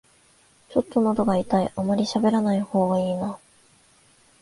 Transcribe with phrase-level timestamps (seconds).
[0.69, 3.37] ちょっとのどが痛い、あまりしゃべらない方がいいな